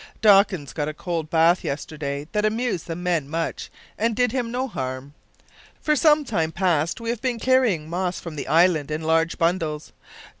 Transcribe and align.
"Dawkins 0.19 0.73
got 0.73 0.87
a 0.87 0.95
cold 0.95 1.29
bath 1.29 1.63
yesterday 1.63 2.27
that 2.31 2.43
amused 2.43 2.87
the 2.87 2.95
men 2.95 3.29
much 3.29 3.69
and 3.99 4.15
did 4.15 4.31
him 4.31 4.49
no 4.51 4.67
harm. 4.67 5.13
For 5.79 5.95
some 5.95 6.25
time 6.25 6.51
past 6.51 6.99
we 6.99 7.11
have 7.11 7.21
been 7.21 7.37
carrying 7.39 7.87
moss 7.87 8.19
from 8.19 8.35
the 8.35 8.47
island 8.47 8.89
in 8.89 9.03
large 9.03 9.37
bundles. 9.37 9.91